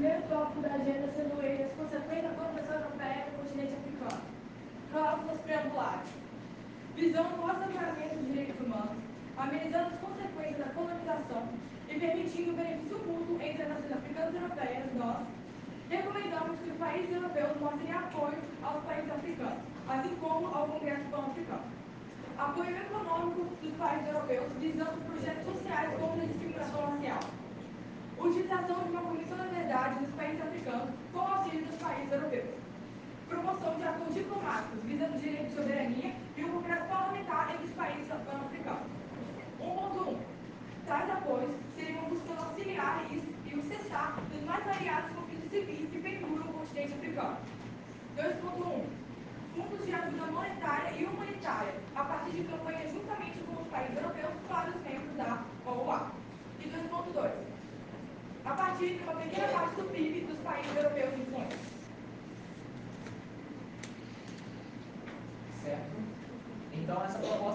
[0.00, 4.22] primeiro tópico da agenda sendo ele as consequências da colonização europeia no continente africano.
[4.92, 6.08] Cláusulas preambulares.
[6.96, 8.96] Visando o assentamento dos direitos humanos,
[9.36, 11.42] amenizando as consequências da colonização
[11.86, 15.20] e permitindo o benefício mútuo entre as nações africanas e europeias, nós
[15.90, 21.68] recomendamos que os países europeus mostrem apoio aos países africanos, assim como ao Congresso Pan-Africano.
[22.38, 27.20] Apoio econômico dos países europeus visando projetos sociais contra a discriminação racial
[28.26, 32.50] utilização de uma comissão da verdade nos países africanos com auxílio dos países europeus.
[33.28, 34.16] Promoção de acordos
[35.00, 38.86] diplomáticos visando o direito de soberania e o congresso parlamentar entre os países pan-africanos.
[39.60, 40.18] 1.1.
[40.86, 46.50] Tais apoios seriam buscando auxiliar e o cessar dos mais variados conflitos civis que penduram
[46.50, 47.38] o continente africano.
[48.16, 48.84] 2.1.
[49.54, 54.32] Fundos de ajuda monetária e humanitária a partir de campanhas juntamente com os países europeus
[54.48, 56.12] para os membros da OUA.
[56.60, 57.30] E 2.2
[58.42, 61.59] a partir de uma pequena parte do PIB dos países europeus influentes.
[66.90, 67.50] dá essa proposta